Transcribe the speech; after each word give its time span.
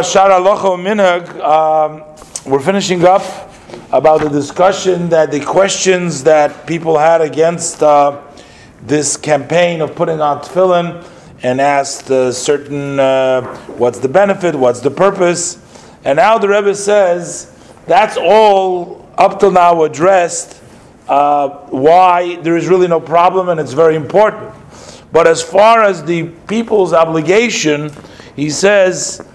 Shaarei 0.00 0.38
Halacha 0.38 0.78
Minhag, 0.78 1.40
um, 1.40 2.04
we're 2.50 2.60
finishing 2.60 3.04
up 3.04 3.22
about 3.92 4.20
the 4.20 4.28
discussion 4.28 5.08
that 5.08 5.32
the 5.32 5.40
questions 5.40 6.22
that 6.22 6.68
people 6.68 6.96
had 6.96 7.20
against 7.20 7.82
uh, 7.82 8.22
this 8.82 9.16
campaign 9.16 9.80
of 9.80 9.96
putting 9.96 10.20
on 10.20 10.40
tefillin 10.40 11.04
and 11.42 11.60
asked 11.60 12.10
uh, 12.12 12.30
certain 12.30 13.00
uh, 13.00 13.42
what's 13.76 13.98
the 13.98 14.08
benefit, 14.08 14.54
what's 14.54 14.80
the 14.80 14.90
purpose, 14.90 15.58
and 16.04 16.16
now 16.16 16.38
the 16.38 16.48
Rebbe 16.48 16.76
says 16.76 17.52
that's 17.86 18.16
all 18.16 19.04
up 19.18 19.40
till 19.40 19.50
now 19.50 19.82
addressed. 19.82 20.62
Uh, 21.08 21.48
why 21.70 22.36
there 22.42 22.56
is 22.56 22.68
really 22.68 22.86
no 22.86 23.00
problem 23.00 23.48
and 23.48 23.58
it's 23.58 23.72
very 23.72 23.96
important. 23.96 24.54
But 25.10 25.26
as 25.26 25.42
far 25.42 25.82
as 25.82 26.04
the 26.04 26.28
people's 26.46 26.92
obligation, 26.92 27.90
he 28.36 28.50
says 28.50 29.26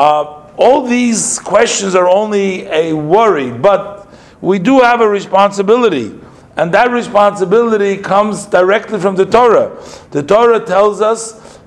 uh, 0.00 0.50
all 0.56 0.86
these 0.86 1.38
questions 1.38 1.94
are 1.94 2.08
only 2.08 2.64
a 2.68 2.94
worry, 2.94 3.50
but 3.50 4.08
we 4.40 4.58
do 4.58 4.80
have 4.80 5.02
a 5.02 5.08
responsibility. 5.08 6.18
And 6.56 6.72
that 6.72 6.90
responsibility 6.90 7.98
comes 7.98 8.46
directly 8.46 8.98
from 8.98 9.16
the 9.16 9.26
Torah. 9.26 9.76
The 10.10 10.22
Torah 10.22 10.64
tells 10.64 11.02
us 11.02 11.58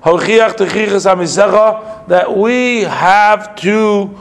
that 2.08 2.36
we 2.36 2.80
have 2.80 3.56
to 3.56 4.18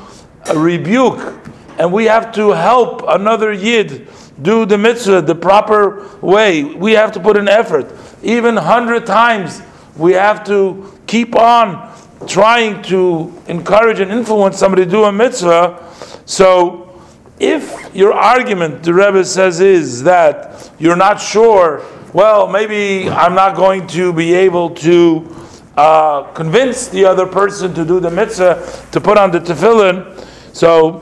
rebuke 0.55 1.49
and 1.79 1.91
we 1.91 2.05
have 2.05 2.31
to 2.33 2.51
help 2.51 3.03
another 3.07 3.51
Yid 3.51 4.07
do 4.43 4.65
the 4.67 4.77
mitzvah 4.77 5.23
the 5.23 5.33
proper 5.33 6.07
way. 6.21 6.63
We 6.63 6.91
have 6.91 7.11
to 7.13 7.19
put 7.19 7.35
an 7.35 7.47
effort. 7.47 7.91
Even 8.21 8.57
hundred 8.57 9.07
times, 9.07 9.63
we 9.97 10.13
have 10.13 10.43
to 10.45 10.93
keep 11.07 11.35
on 11.35 11.92
trying 12.27 12.81
to 12.83 13.33
encourage 13.47 13.99
and 13.99 14.11
influence 14.11 14.57
somebody 14.57 14.85
to 14.85 14.91
do 14.91 15.03
a 15.03 15.11
mitzvah. 15.11 15.83
So, 16.25 17.01
if 17.39 17.93
your 17.95 18.13
argument, 18.13 18.83
the 18.83 18.93
Rebbe 18.93 19.25
says, 19.25 19.59
is 19.59 20.03
that 20.03 20.71
you're 20.79 20.95
not 20.95 21.19
sure, 21.19 21.83
well, 22.13 22.47
maybe 22.47 23.09
I'm 23.09 23.35
not 23.35 23.55
going 23.55 23.87
to 23.87 24.13
be 24.13 24.33
able 24.33 24.69
to 24.75 25.35
uh, 25.75 26.23
convince 26.33 26.87
the 26.87 27.05
other 27.05 27.25
person 27.25 27.73
to 27.73 27.83
do 27.83 27.99
the 27.99 28.11
mitzvah, 28.11 28.87
to 28.91 29.01
put 29.01 29.17
on 29.17 29.31
the 29.31 29.39
tefillin. 29.39 30.25
So, 30.53 31.01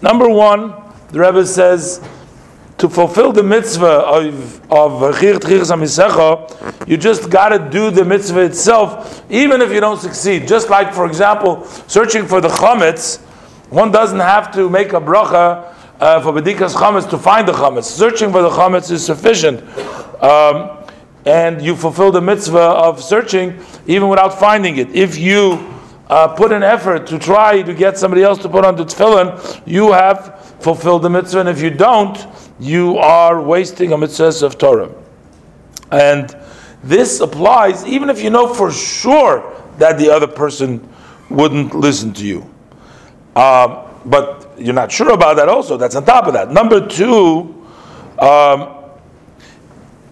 number 0.00 0.28
one, 0.28 0.74
the 1.10 1.20
Rebbe 1.20 1.46
says, 1.46 2.00
to 2.78 2.88
fulfill 2.90 3.32
the 3.32 3.42
mitzvah 3.42 3.86
of 3.86 4.60
of 4.70 5.14
chirchamisecha, 5.16 6.88
you 6.88 6.96
just 6.96 7.30
got 7.30 7.48
to 7.48 7.58
do 7.70 7.90
the 7.90 8.04
mitzvah 8.04 8.40
itself, 8.40 9.24
even 9.30 9.62
if 9.62 9.72
you 9.72 9.80
don't 9.80 9.98
succeed. 9.98 10.46
Just 10.46 10.68
like, 10.68 10.92
for 10.92 11.06
example, 11.06 11.64
searching 11.86 12.26
for 12.26 12.40
the 12.40 12.48
chametz, 12.48 13.20
one 13.70 13.90
doesn't 13.90 14.20
have 14.20 14.52
to 14.52 14.68
make 14.68 14.92
a 14.92 15.00
bracha 15.00 15.74
uh, 16.00 16.20
for 16.20 16.32
bedikas 16.32 16.74
chametz 16.74 17.08
to 17.08 17.18
find 17.18 17.48
the 17.48 17.52
chametz. 17.52 17.84
Searching 17.84 18.30
for 18.30 18.42
the 18.42 18.50
chametz 18.50 18.90
is 18.90 19.04
sufficient, 19.04 19.62
um, 20.22 20.84
and 21.24 21.62
you 21.62 21.74
fulfill 21.74 22.12
the 22.12 22.20
mitzvah 22.20 22.58
of 22.58 23.02
searching 23.02 23.58
even 23.86 24.08
without 24.08 24.38
finding 24.38 24.76
it. 24.76 24.94
If 24.94 25.18
you 25.18 25.72
uh, 26.08 26.28
put 26.28 26.52
an 26.52 26.62
effort 26.62 27.06
to 27.08 27.18
try 27.18 27.62
to 27.62 27.74
get 27.74 27.98
somebody 27.98 28.22
else 28.22 28.38
to 28.38 28.48
put 28.48 28.64
on 28.64 28.76
the 28.76 28.84
tefillin, 28.84 29.62
you 29.66 29.92
have 29.92 30.56
fulfilled 30.60 31.02
the 31.02 31.10
mitzvah, 31.10 31.40
and 31.40 31.48
if 31.48 31.60
you 31.60 31.70
don't, 31.70 32.26
you 32.58 32.98
are 32.98 33.40
wasting 33.40 33.92
a 33.92 33.98
mitzvah 33.98 34.46
of 34.46 34.58
Torah. 34.58 34.92
And 35.90 36.36
this 36.82 37.20
applies 37.20 37.84
even 37.86 38.10
if 38.10 38.22
you 38.22 38.30
know 38.30 38.52
for 38.52 38.72
sure 38.72 39.52
that 39.78 39.98
the 39.98 40.10
other 40.10 40.26
person 40.26 40.88
wouldn't 41.28 41.74
listen 41.74 42.12
to 42.14 42.26
you. 42.26 42.42
Um, 43.34 43.82
but 44.06 44.54
you're 44.56 44.74
not 44.74 44.90
sure 44.90 45.12
about 45.12 45.36
that 45.36 45.48
also. 45.48 45.76
That's 45.76 45.96
on 45.96 46.04
top 46.04 46.26
of 46.26 46.32
that. 46.34 46.50
Number 46.50 46.86
two, 46.86 47.66
um, 48.18 48.74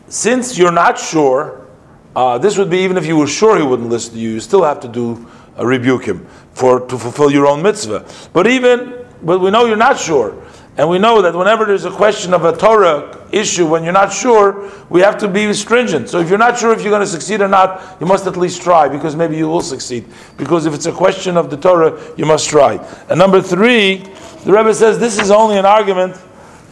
since 0.08 0.58
you're 0.58 0.72
not 0.72 0.98
sure, 0.98 1.66
uh, 2.14 2.38
this 2.38 2.58
would 2.58 2.70
be 2.70 2.78
even 2.78 2.96
if 2.96 3.06
you 3.06 3.16
were 3.16 3.26
sure 3.26 3.56
he 3.56 3.64
wouldn't 3.64 3.88
listen 3.88 4.14
to 4.14 4.20
you, 4.20 4.30
you 4.30 4.40
still 4.40 4.62
have 4.62 4.80
to 4.80 4.88
do 4.88 5.28
uh, 5.58 5.64
rebuke 5.64 6.04
him 6.04 6.26
for 6.52 6.80
to 6.80 6.98
fulfill 6.98 7.30
your 7.30 7.46
own 7.46 7.62
mitzvah. 7.62 8.06
But 8.32 8.46
even, 8.46 9.06
but 9.22 9.40
we 9.40 9.50
know 9.50 9.66
you're 9.66 9.76
not 9.76 9.98
sure. 9.98 10.40
And 10.76 10.88
we 10.88 10.98
know 10.98 11.22
that 11.22 11.34
whenever 11.36 11.64
there's 11.64 11.84
a 11.84 11.90
question 11.90 12.34
of 12.34 12.44
a 12.44 12.56
Torah 12.56 13.24
issue, 13.30 13.64
when 13.66 13.84
you're 13.84 13.92
not 13.92 14.12
sure, 14.12 14.72
we 14.90 15.00
have 15.02 15.16
to 15.18 15.28
be 15.28 15.52
stringent. 15.52 16.08
So 16.08 16.18
if 16.18 16.28
you're 16.28 16.38
not 16.38 16.58
sure 16.58 16.72
if 16.72 16.82
you're 16.82 16.90
going 16.90 17.00
to 17.00 17.06
succeed 17.06 17.40
or 17.40 17.48
not, 17.48 17.96
you 18.00 18.06
must 18.06 18.26
at 18.26 18.36
least 18.36 18.60
try, 18.60 18.88
because 18.88 19.14
maybe 19.14 19.36
you 19.36 19.48
will 19.48 19.60
succeed. 19.60 20.04
Because 20.36 20.66
if 20.66 20.74
it's 20.74 20.86
a 20.86 20.92
question 20.92 21.36
of 21.36 21.48
the 21.48 21.56
Torah, 21.56 22.00
you 22.16 22.26
must 22.26 22.48
try. 22.48 22.74
And 23.08 23.18
number 23.18 23.40
three, 23.40 23.98
the 24.44 24.52
Rebbe 24.52 24.74
says 24.74 24.98
this 24.98 25.20
is 25.20 25.30
only 25.30 25.58
an 25.58 25.64
argument 25.64 26.16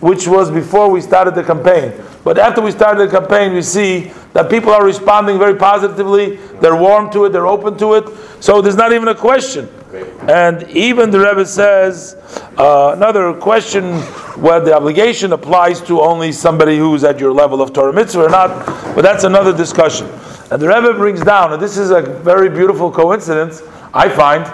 which 0.00 0.26
was 0.26 0.50
before 0.50 0.90
we 0.90 1.00
started 1.00 1.36
the 1.36 1.44
campaign. 1.44 1.92
But 2.24 2.36
after 2.36 2.60
we 2.60 2.72
started 2.72 3.08
the 3.08 3.20
campaign, 3.20 3.54
we 3.54 3.62
see 3.62 4.10
that 4.32 4.50
people 4.50 4.72
are 4.72 4.84
responding 4.84 5.38
very 5.38 5.54
positively. 5.54 6.36
They're 6.60 6.74
warm 6.74 7.08
to 7.12 7.26
it. 7.26 7.28
They're 7.30 7.46
open 7.46 7.78
to 7.78 7.94
it. 7.94 8.08
So 8.42 8.60
there's 8.60 8.74
not 8.74 8.92
even 8.92 9.06
a 9.06 9.14
question. 9.14 9.68
And 9.92 10.62
even 10.70 11.10
the 11.10 11.18
Rebbe 11.20 11.44
says 11.44 12.16
uh, 12.56 12.94
another 12.96 13.34
question 13.34 14.00
where 14.40 14.58
the 14.58 14.74
obligation 14.74 15.32
applies 15.32 15.82
to 15.82 16.00
only 16.00 16.32
somebody 16.32 16.78
who's 16.78 17.04
at 17.04 17.18
your 17.20 17.32
level 17.32 17.60
of 17.60 17.74
Torah 17.74 17.92
mitzvah 17.92 18.24
or 18.24 18.30
not, 18.30 18.66
but 18.94 19.02
that's 19.02 19.24
another 19.24 19.54
discussion. 19.54 20.06
And 20.50 20.62
the 20.62 20.68
Rebbe 20.68 20.94
brings 20.94 21.22
down, 21.22 21.52
and 21.52 21.60
this 21.60 21.76
is 21.76 21.90
a 21.90 22.00
very 22.00 22.48
beautiful 22.48 22.90
coincidence, 22.90 23.62
I 23.92 24.08
find, 24.08 24.44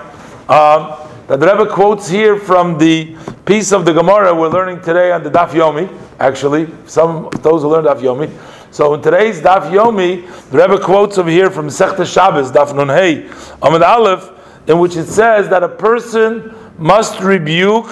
um, 0.50 0.97
that 1.28 1.38
the 1.38 1.47
Rebbe 1.47 1.66
quotes 1.71 2.09
here 2.09 2.37
from 2.38 2.77
the 2.77 3.16
piece 3.44 3.71
of 3.71 3.84
the 3.84 3.93
Gemara 3.93 4.34
we're 4.34 4.48
learning 4.48 4.81
today 4.81 5.12
on 5.12 5.22
the 5.22 5.31
Daf 5.31 5.50
Yomi. 5.50 5.88
Actually, 6.19 6.69
some 6.87 7.28
those 7.43 7.62
who 7.62 7.69
learned 7.69 7.87
Daf 7.87 8.00
Yomi. 8.00 8.31
So 8.72 8.94
in 8.94 9.03
today's 9.03 9.41
Daf 9.41 9.71
Yomi, 9.71 10.50
the 10.50 10.59
Rebbe 10.59 10.82
quotes 10.82 11.16
over 11.16 11.31
here 11.31 11.50
from 11.50 11.69
Sechta 11.69 12.04
Shabbos, 12.04 12.50
Daf 12.50 12.75
Nun 12.75 12.88
Hey, 12.88 13.22
Amud 13.62 13.87
Aleph, 13.87 14.38
in 14.69 14.79
which 14.79 14.97
it 14.97 15.06
says 15.06 15.49
that 15.49 15.65
a 15.65 15.69
person 15.69 16.55
must 16.79 17.21
rebuke, 17.21 17.89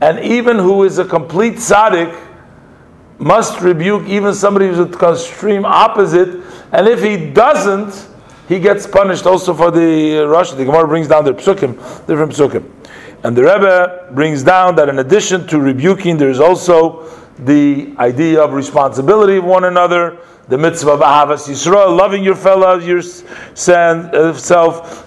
and 0.00 0.18
even 0.20 0.58
who 0.58 0.84
is 0.84 0.98
a 0.98 1.04
complete 1.04 1.54
tzaddik 1.54 2.18
must 3.18 3.60
rebuke 3.60 4.06
even 4.06 4.32
somebody 4.32 4.66
who's 4.66 4.78
a 4.78 5.10
extreme 5.10 5.64
opposite, 5.64 6.42
and 6.72 6.88
if 6.88 7.02
he 7.02 7.30
doesn't, 7.30 8.08
he 8.48 8.58
gets 8.58 8.86
punished 8.86 9.26
also 9.26 9.54
for 9.54 9.70
the 9.70 10.24
rasha. 10.26 10.56
The 10.56 10.64
Gemara 10.64 10.86
brings 10.86 11.08
down 11.08 11.24
the 11.24 11.32
psukim, 11.32 11.76
different 12.06 12.32
psukim. 12.32 12.70
And 13.22 13.34
the 13.36 13.42
Rebbe 13.42 14.10
brings 14.12 14.42
down 14.42 14.76
that 14.76 14.88
in 14.88 14.98
addition 14.98 15.46
to 15.48 15.58
rebuking, 15.58 16.18
there 16.18 16.28
is 16.28 16.40
also 16.40 17.08
the 17.38 17.94
idea 17.98 18.42
of 18.42 18.52
responsibility 18.52 19.38
of 19.38 19.44
one 19.44 19.64
another, 19.64 20.18
the 20.48 20.58
mitzvah 20.58 20.92
of 20.92 21.00
Ahavas 21.00 21.48
Yisrael, 21.48 21.96
loving 21.96 22.22
your 22.22 22.34
fellow 22.34 22.78
yourself, 22.78 23.32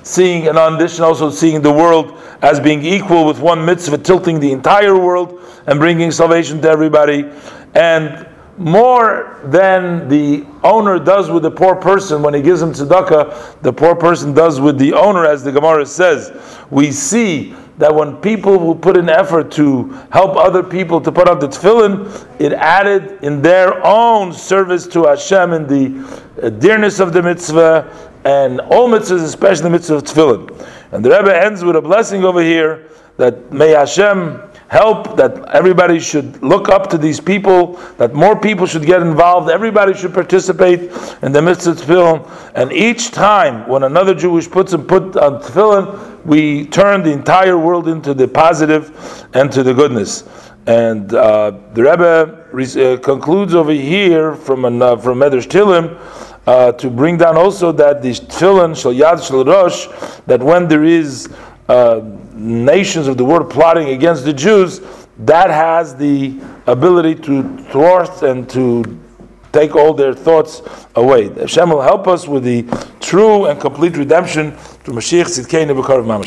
seeing 0.06 0.48
an 0.48 0.58
addition 0.58 1.04
also 1.04 1.30
seeing 1.30 1.62
the 1.62 1.72
world 1.72 2.20
as 2.42 2.60
being 2.60 2.84
equal 2.84 3.26
with 3.26 3.40
one 3.40 3.64
mitzvah, 3.64 4.00
tilting 4.00 4.40
the 4.40 4.52
entire 4.52 4.98
world 4.98 5.40
and 5.68 5.80
bringing 5.80 6.12
salvation 6.12 6.62
to 6.62 6.70
everybody, 6.70 7.30
and 7.76 8.28
more 8.58 9.40
than 9.46 10.08
the 10.10 10.44
owner 10.64 10.98
does 10.98 11.30
with 11.30 11.44
the 11.44 11.52
poor 11.52 11.76
person 11.76 12.24
when 12.24 12.34
he 12.34 12.42
gives 12.42 12.60
him 12.60 12.74
tzedakah, 12.74 13.62
the 13.62 13.72
poor 13.72 13.94
person 13.94 14.34
does 14.34 14.60
with 14.60 14.80
the 14.80 14.94
owner, 14.94 15.26
as 15.26 15.44
the 15.44 15.52
Gemara 15.52 15.86
says. 15.86 16.32
We 16.72 16.92
see 16.92 17.54
that 17.78 17.94
when 17.94 18.18
people 18.18 18.58
will 18.58 18.76
put 18.76 18.98
an 18.98 19.10
effort 19.10 19.52
to 19.52 19.84
help 20.12 20.36
other 20.36 20.64
people 20.64 21.00
to 21.00 21.12
put 21.12 21.30
on 21.30 21.40
the 21.40 21.48
tefillin, 21.48 22.10
it 22.40 22.54
added 22.54 23.20
in 23.24 23.42
their 23.42 23.86
own 23.86 24.34
service 24.34 24.88
to 24.88 25.04
Hashem 25.04 25.54
in 25.54 25.68
the 25.68 26.22
uh, 26.42 26.50
dearness 26.50 27.00
of 27.00 27.14
the 27.14 27.22
mitzvah 27.22 28.12
and 28.26 28.60
all 28.62 28.90
mitzvahs, 28.90 29.24
especially 29.24 29.64
the 29.64 29.70
mitzvah 29.70 29.96
of 29.96 30.04
tefillin. 30.04 30.68
And 30.92 31.06
the 31.06 31.12
Rebbe 31.12 31.36
ends 31.36 31.64
with 31.64 31.76
a 31.76 31.82
blessing 31.82 32.24
over 32.24 32.42
here 32.42 32.90
that 33.18 33.52
may 33.52 33.70
Hashem 33.70 34.42
help 34.70 35.16
that 35.16 35.46
everybody 35.50 36.00
should 36.00 36.42
look 36.44 36.70
up 36.70 36.90
to 36.90 36.98
these 36.98 37.20
people, 37.20 37.74
that 37.98 38.14
more 38.14 38.38
people 38.40 38.66
should 38.66 38.86
get 38.86 39.02
involved, 39.02 39.50
everybody 39.50 39.94
should 39.94 40.14
participate 40.14 40.92
in 41.22 41.32
the 41.32 41.42
mitzvah 41.42 41.74
tefillin, 41.74 42.52
and 42.56 42.72
each 42.74 43.12
time 43.12 43.68
when 43.68 43.84
another 43.84 44.14
Jewish 44.14 44.50
puts 44.50 44.74
him 44.74 44.86
put 44.86 45.16
on 45.16 45.42
tefillin, 45.42 46.26
we 46.26 46.66
turn 46.68 47.04
the 47.04 47.12
entire 47.12 47.58
world 47.58 47.88
into 47.88 48.14
the 48.14 48.28
positive 48.28 48.92
and 49.34 49.52
to 49.52 49.64
the 49.64 49.74
goodness. 49.74 50.28
And 50.68 51.14
uh, 51.14 51.52
the 51.74 51.84
Rebbe 51.84 52.98
uh, 52.98 52.98
concludes 52.98 53.56
over 53.56 53.72
here 53.72 54.36
from 54.36 54.66
an, 54.66 54.82
uh, 54.82 54.98
from 54.98 55.20
Medrash 55.20 55.48
Tilim 55.48 55.98
uh, 56.46 56.74
to 56.74 56.90
bring 56.90 57.18
down 57.18 57.38
also 57.38 57.72
that 57.72 58.02
the 58.02 58.12
tefillin 58.12 58.76
shel 58.76 58.94
yad 58.94 59.26
shel 59.26 59.46
rosh 59.46 59.88
that 60.26 60.44
when 60.44 60.68
there 60.68 60.84
is 60.84 61.30
uh, 61.70 62.02
nations 62.38 63.08
of 63.08 63.18
the 63.18 63.26
world 63.26 63.50
plotting 63.50 63.90
against 63.90 64.24
the 64.24 64.34
Jews, 64.34 64.82
that 65.20 65.50
has 65.50 65.96
the 65.96 66.40
ability 66.68 67.16
to 67.16 67.44
thwart 67.72 68.22
and 68.22 68.50
to 68.52 68.84
take 69.52 69.76
all 69.76 69.94
their 69.94 70.14
thoughts 70.14 70.62
away. 70.96 71.30
Hashem 71.30 71.70
will 71.70 71.82
help 71.82 72.08
us 72.08 72.28
with 72.28 72.44
the 72.44 72.64
true 73.00 73.46
and 73.46 73.60
complete 73.60 73.98
redemption 73.98 74.52
through 74.52 74.96
Mashiach 74.96 75.26
Tzidkei 75.26 75.66
Mamash. 75.66 76.26